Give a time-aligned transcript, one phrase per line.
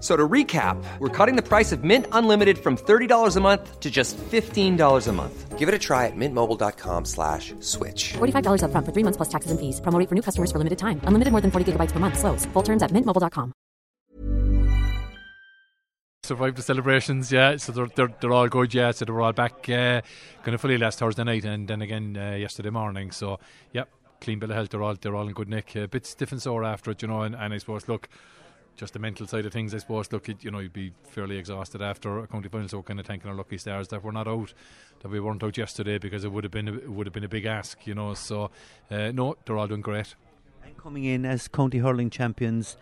[0.00, 3.90] So to recap, we're cutting the price of Mint Unlimited from $30 a month to
[3.90, 5.58] just $15 a month.
[5.58, 8.12] Give it a try at mintmobile.com slash switch.
[8.12, 9.80] $45 up front for three months plus taxes and fees.
[9.80, 11.00] Promo rate for new customers for limited time.
[11.02, 12.16] Unlimited more than 40 gigabytes per month.
[12.16, 12.44] Slows.
[12.52, 13.52] Full terms at mintmobile.com.
[16.22, 17.56] Survived the celebrations, yeah.
[17.56, 18.92] So they're, they're, they're all good, yeah.
[18.92, 20.02] So they were all back uh,
[20.42, 23.10] kind of fully last Thursday night and then again uh, yesterday morning.
[23.10, 23.40] So,
[23.72, 23.84] yeah,
[24.20, 24.68] clean bill of health.
[24.68, 25.74] They're all, they're all in good nick.
[25.74, 28.08] A bit stiff and sore after it, you know, and, and I suppose, look,
[28.78, 30.10] just the mental side of things, I suppose.
[30.12, 33.28] Look, you know, you'd be fairly exhausted after a county final, so kind of thanking
[33.28, 34.54] our lucky stars that we're not out,
[35.00, 37.24] that we weren't out yesterday because it would have been a, it would have been
[37.24, 38.14] a big ask, you know.
[38.14, 38.50] So,
[38.90, 40.14] uh, no, they're all doing great.
[40.64, 42.76] And coming in as county hurling champions,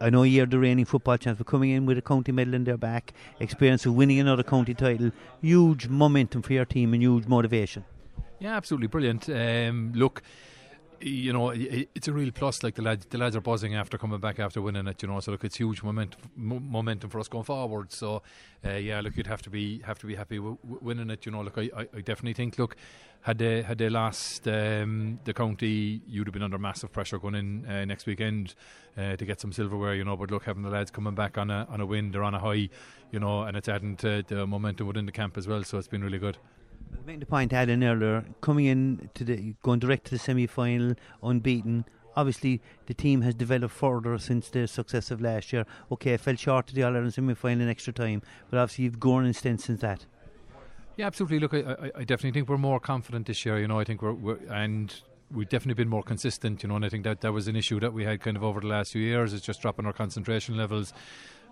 [0.00, 2.64] I know you're the reigning football champs, but coming in with a county medal in
[2.64, 7.26] their back, experience of winning another county title, huge momentum for your team and huge
[7.26, 7.84] motivation.
[8.40, 9.28] Yeah, absolutely brilliant.
[9.28, 10.22] Um, look
[11.02, 12.62] you know, it's a real plus.
[12.62, 15.02] Like the lads, the lads are buzzing after coming back after winning it.
[15.02, 17.92] You know, so look, it's huge momentum, momentum for us going forward.
[17.92, 18.22] So,
[18.64, 21.26] uh, yeah, look, you'd have to be have to be happy w- winning it.
[21.26, 22.76] You know, look, I, I, definitely think, look,
[23.22, 27.34] had they had they lost um, the county, you'd have been under massive pressure going
[27.34, 28.54] in uh, next weekend
[28.96, 29.94] uh, to get some silverware.
[29.94, 32.24] You know, but look, having the lads coming back on a on a win, they're
[32.24, 32.68] on a high.
[33.10, 35.64] You know, and it's adding to the momentum within the camp as well.
[35.64, 36.38] So it's been really good.
[37.06, 40.18] Making the point I had in earlier, coming in to the going direct to the
[40.18, 41.84] semi final, unbeaten.
[42.14, 45.64] Obviously, the team has developed further since the success of last year.
[45.90, 48.84] Okay, I fell short of the All Ireland semi final in extra time, but obviously
[48.84, 50.06] you've grown in strength since that.
[50.96, 51.40] Yeah, absolutely.
[51.40, 53.58] Look, I, I, I, definitely think we're more confident this year.
[53.58, 54.94] You know, I think we're, we're and
[55.30, 56.62] we've definitely been more consistent.
[56.62, 58.44] You know, and I think that that was an issue that we had kind of
[58.44, 59.32] over the last few years.
[59.32, 60.92] Is just dropping our concentration levels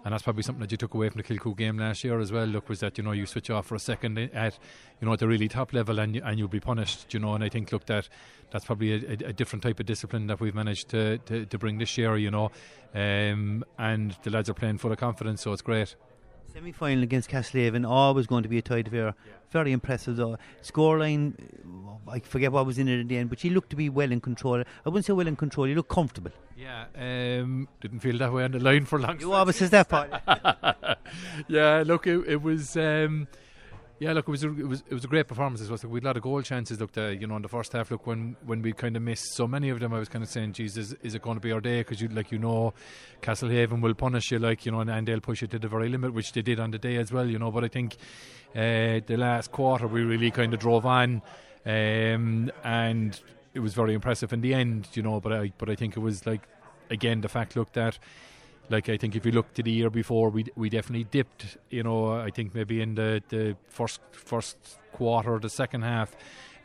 [0.04, 2.32] and that's probably something that you took away from the Kilcoo game last year as
[2.32, 2.46] well.
[2.46, 4.58] Look, was that you know you switch off for a second at
[5.00, 7.12] you know at the really top level and you, and you'll be punished.
[7.12, 8.08] You know, and I think look that
[8.50, 11.58] that's probably a, a, a different type of discipline that we've managed to, to, to
[11.58, 12.16] bring this year.
[12.16, 12.50] You know,
[12.94, 15.94] um, and the lads are playing full of confidence, so it's great.
[16.52, 19.14] Semi final against Castlehaven, always going to be a tight affair.
[19.50, 20.36] Very impressive though.
[20.62, 21.34] Scoreline,
[22.08, 24.10] I forget what was in it at the end, but he looked to be well
[24.10, 24.60] in control.
[24.60, 26.32] I wouldn't say well in control, he looked comfortable.
[26.56, 29.20] Yeah, um, didn't feel that way on the line for long.
[29.20, 30.10] You always says that part.
[31.48, 32.76] yeah, look, it, it was.
[32.76, 33.28] Um,
[34.00, 35.60] yeah, look, it was a, it was it was a great performance.
[35.60, 36.80] It was like we had a lot of goal chances.
[36.80, 39.34] Look, uh, you know, in the first half, look when when we kind of missed
[39.34, 41.52] so many of them, I was kind of saying, Jesus, is it going to be
[41.52, 42.72] our day?" Because you like you know,
[43.20, 45.90] Castlehaven will punish you, like you know, and, and, they'll push you to the very
[45.90, 47.28] limit, which they did on the day as well.
[47.28, 47.98] You know, but I think
[48.54, 51.20] uh, the last quarter we really kind of drove on,
[51.66, 53.20] um, and
[53.52, 54.88] it was very impressive in the end.
[54.94, 56.48] You know, but I but I think it was like
[56.88, 57.98] again the fact look that
[58.70, 61.58] like I think if you look to the year before, we we definitely dipped.
[61.70, 64.56] You know, I think maybe in the, the first first
[64.92, 66.16] quarter, the second half.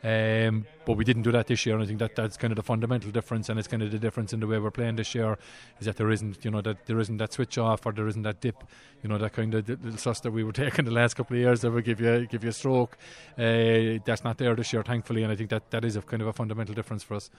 [0.04, 2.56] Um, but we didn't do that this year, and I think that that's kind of
[2.56, 5.14] the fundamental difference, and it's kind of the difference in the way we're playing this
[5.16, 5.36] year
[5.80, 8.22] is that there isn't, you know, that there isn't that switch off or there isn't
[8.22, 8.62] that dip,
[9.02, 11.40] you know, that kind of little sus that we were taking the last couple of
[11.40, 12.96] years that would give you give you a stroke.
[13.36, 16.22] Uh, that's not there this year, thankfully, and I think that that is a kind
[16.22, 17.30] of a fundamental difference for us.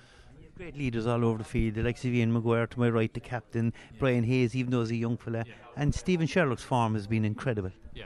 [0.57, 3.97] Great leaders all over the field, like Ian Maguire to my right, the captain, yeah.
[4.00, 5.53] Brian Hayes, even though he's a young fella, yeah.
[5.75, 7.72] and Stephen Sherlock's form has been incredible.
[7.94, 8.06] Yeah.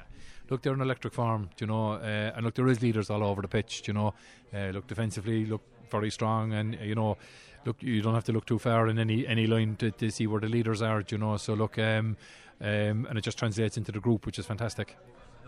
[0.50, 3.41] Look, they're an electric farm, you know, uh, and look, there is leaders all over
[3.41, 4.13] the pitch, you know.
[4.53, 7.17] Uh, look, defensively, look very strong, and you know,
[7.66, 10.28] look, you don't have to look too far in any any line to, to see
[10.28, 11.38] where the leaders are, you know.
[11.38, 12.17] So look, um,
[12.59, 14.97] um, and it just translates into the group, which is fantastic.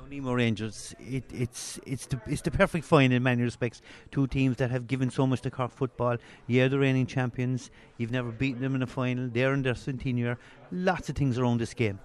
[0.10, 3.82] Nemo Rangers, it, it's it's the it's the perfect find in many respects.
[4.12, 6.18] Two teams that have given so much to Cork football.
[6.48, 7.72] You're the reigning champions.
[7.98, 9.30] You've never beaten them in a final.
[9.30, 10.36] They're in their centenary.
[10.72, 12.00] Lots of things around this game.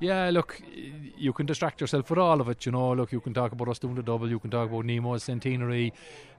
[0.00, 0.62] Yeah, look,
[1.16, 2.64] you can distract yourself with all of it.
[2.64, 4.30] You know, look, you can talk about us doing the double.
[4.30, 5.92] You can talk about Nemo's centenary.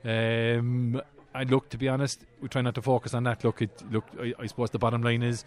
[0.06, 1.02] Um,
[1.36, 3.44] and look, to be honest, we try not to focus on that.
[3.44, 5.44] Look, it, look, I, I suppose the bottom line is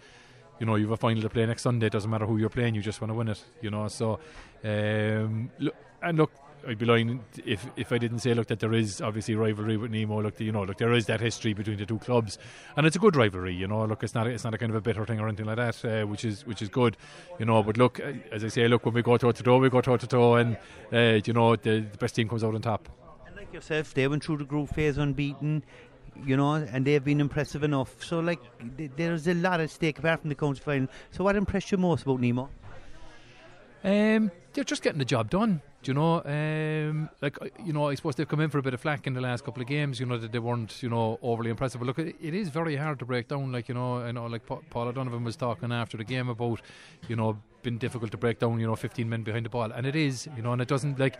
[0.59, 1.87] you know, you have a final to play next Sunday.
[1.87, 3.43] It doesn't matter who you're playing, you just want to win it.
[3.61, 4.19] You know, so
[4.63, 6.31] um, look, and look,
[6.67, 9.91] I'd be lying if if I didn't say look that there is obviously rivalry with
[9.91, 10.21] Nemo.
[10.21, 12.37] Look, you know, look there is that history between the two clubs,
[12.77, 13.53] and it's a good rivalry.
[13.53, 15.45] You know, look, it's not it's not a kind of a bitter thing or anything
[15.45, 16.95] like that, uh, which is which is good.
[17.39, 19.57] You know, but look, uh, as I say, look when we go toe to toe,
[19.57, 20.57] we go toe to toe, and
[20.91, 22.87] uh, you know the, the best team comes out on top.
[23.27, 25.63] And like yourself, they went through the group phase unbeaten.
[26.25, 28.03] You know, and they've been impressive enough.
[28.03, 28.39] So, like,
[28.77, 30.87] th- there's a lot at stake apart from the county final.
[31.11, 32.49] So, what impressed you most about Nemo?
[33.83, 35.61] Um, they're just getting the job done.
[35.81, 38.61] Do you know, um, like uh, you know, I suppose they've come in for a
[38.61, 39.99] bit of flack in the last couple of games.
[39.99, 41.81] You know that they weren't, you know, overly impressive.
[41.81, 43.51] But look, it, it is very hard to break down.
[43.51, 46.61] Like you know, I know, like Pa- Paul O'Donovan was talking after the game about,
[47.09, 48.61] you know, been difficult to break down.
[48.61, 50.29] You know, 15 men behind the ball, and it is.
[50.37, 51.17] You know, and it doesn't like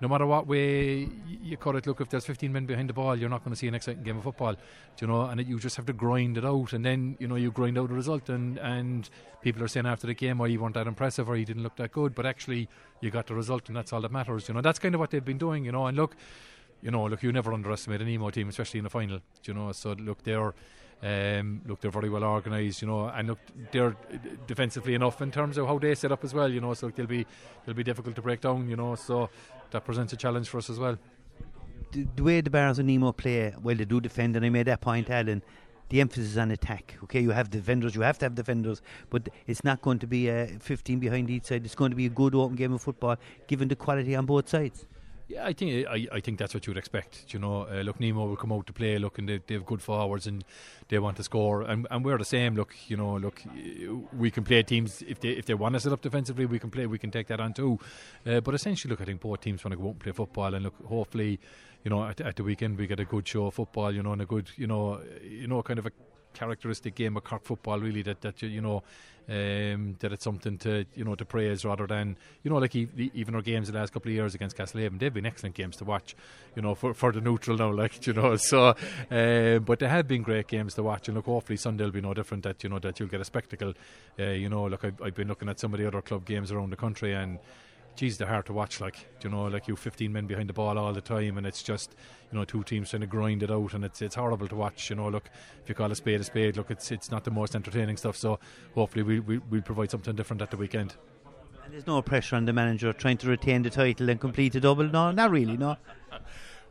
[0.00, 3.16] no matter what way you cut it, look, if there's 15 men behind the ball,
[3.16, 4.56] you're not going to see an exciting game of football,
[5.00, 7.36] you know, and it, you just have to grind it out, and then, you know,
[7.36, 9.10] you grind out the result, and, and
[9.42, 11.76] people are saying after the game, oh, you weren't that impressive, or you didn't look
[11.76, 12.68] that good, but actually,
[13.00, 15.10] you got the result, and that's all that matters, you know, that's kind of what
[15.10, 16.16] they've been doing, you know, and look,
[16.82, 19.70] you know, look, you never underestimate a Nemo team, especially in the final, you know,
[19.72, 20.54] so look, they're,
[21.02, 23.38] um, look, they're very well organised, you know, and look,
[23.72, 23.96] they're
[24.46, 26.74] defensively enough in terms of how they set up as well, you know.
[26.74, 27.26] So they'll be
[27.64, 28.94] they'll be difficult to break down, you know.
[28.96, 29.30] So
[29.70, 30.98] that presents a challenge for us as well.
[31.92, 34.66] The, the way the Barrs and Nemo play, well, they do defend, and I made
[34.66, 35.42] that point, Alan.
[35.88, 36.96] The emphasis on attack.
[37.02, 40.28] Okay, you have defenders, you have to have defenders, but it's not going to be
[40.28, 41.64] a 15 behind each side.
[41.64, 43.16] It's going to be a good open game of football,
[43.48, 44.86] given the quality on both sides.
[45.30, 47.32] Yeah, I think I, I think that's what you'd expect.
[47.32, 48.98] You know, uh, look, Nemo will come out to play.
[48.98, 50.42] Look, and they, they have good forwards and
[50.88, 52.56] they want to score, and, and we're the same.
[52.56, 53.40] Look, you know, look,
[54.12, 56.68] we can play teams if they if they want to set up defensively, we can
[56.68, 56.84] play.
[56.86, 57.78] We can take that on too.
[58.26, 60.52] Uh, but essentially, look, I think both teams want to go out and play football,
[60.52, 61.38] and look, hopefully,
[61.84, 63.94] you know, at, at the weekend we get a good show of football.
[63.94, 65.92] You know, and a good, you know, you know, kind of a
[66.34, 68.02] characteristic game of Cork football, really.
[68.02, 68.82] That that you know,
[69.28, 73.34] um, that it's something to you know to praise rather than you know like even
[73.34, 76.16] our games the last couple of years against Castlehaven, they've been excellent games to watch.
[76.56, 78.36] You know, for for the neutral now, like you know.
[78.36, 78.74] So,
[79.10, 82.00] uh, but they have been great games to watch, and look, hopefully Sunday will be
[82.00, 82.44] no different.
[82.44, 83.74] That you know that you'll get a spectacle.
[84.18, 86.50] Uh, you know, look, I've, I've been looking at some of the other club games
[86.52, 87.38] around the country and
[87.96, 88.80] geez, they're hard to watch.
[88.80, 91.62] Like, you know, like you 15 men behind the ball all the time, and it's
[91.62, 91.94] just,
[92.32, 94.90] you know, two teams trying to grind it out, and it's it's horrible to watch.
[94.90, 95.30] You know, look,
[95.62, 98.16] if you call a spade a spade, look, it's it's not the most entertaining stuff.
[98.16, 98.38] So
[98.74, 100.94] hopefully we we we provide something different at the weekend.
[101.64, 104.60] And there's no pressure on the manager trying to retain the title and complete a
[104.60, 104.88] double.
[104.88, 105.56] No, not really.
[105.56, 105.76] No.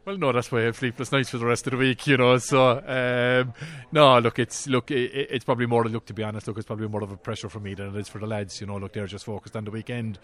[0.09, 2.17] Well, no, that's why I have sleepless nights for the rest of the week, you
[2.17, 2.35] know.
[2.39, 3.53] So, um,
[3.91, 5.83] no, look, it's look, it, it's probably more.
[5.83, 7.95] To look, to be honest, look, it's probably more of a pressure for me than
[7.95, 8.59] it is for the lads.
[8.59, 10.17] You know, look, they're just focused on the weekend.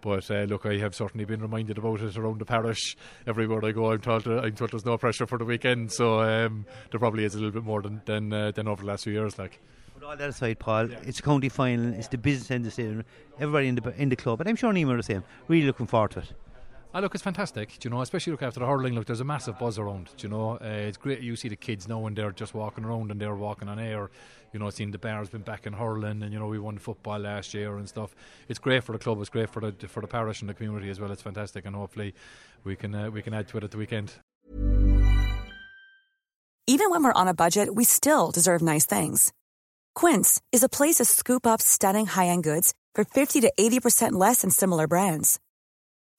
[0.00, 2.96] But uh, look, I have certainly been reminded about it around the parish.
[3.26, 5.90] Everywhere I go, I'm told uh, I'm told there's no pressure for the weekend.
[5.90, 8.88] So um, there probably is a little bit more than than, uh, than over the
[8.90, 9.58] last few years, like.
[9.94, 10.98] But all that aside, Paul, yeah.
[11.02, 11.94] it's a county final.
[11.94, 13.04] It's the business end of the stadium.
[13.40, 15.24] Everybody in the in the club, and I'm sure Nemo are the same.
[15.48, 16.32] Really looking forward to it.
[16.94, 17.78] I look, it's fantastic.
[17.78, 18.94] Do you know, especially look after the hurling.
[18.94, 20.10] Look, there's a massive buzz around.
[20.18, 21.20] Do you know, uh, it's great.
[21.20, 24.10] You see the kids now and they're just walking around and they're walking on air.
[24.52, 27.18] You know, seeing the Barrs been back in hurling, and you know we won football
[27.18, 28.14] last year and stuff.
[28.50, 29.18] It's great for the club.
[29.20, 31.10] It's great for the for the parish and the community as well.
[31.10, 32.14] It's fantastic, and hopefully
[32.62, 34.12] we can uh, we can add to it at the weekend.
[36.66, 39.32] Even when we're on a budget, we still deserve nice things.
[39.94, 43.80] Quince is a place to scoop up stunning high end goods for fifty to eighty
[43.80, 45.40] percent less than similar brands.